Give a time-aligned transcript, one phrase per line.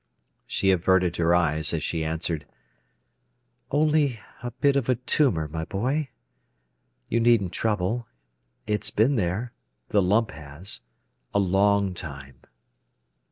[0.47, 2.45] She averted her eyes as she answered:
[3.69, 6.09] "Only a bit of a tumour, my boy.
[7.07, 8.07] You needn't trouble.
[8.65, 12.37] It's been there—the lump has—a long time."